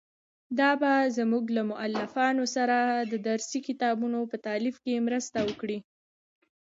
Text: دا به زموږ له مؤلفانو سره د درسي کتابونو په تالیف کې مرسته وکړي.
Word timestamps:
دا 0.59 0.71
به 0.81 0.91
زموږ 1.17 1.45
له 1.57 1.61
مؤلفانو 1.71 2.43
سره 2.55 2.77
د 3.11 3.13
درسي 3.27 3.59
کتابونو 3.67 4.19
په 4.31 4.37
تالیف 4.47 4.75
کې 4.83 5.05
مرسته 5.07 5.39
وکړي. 5.47 5.79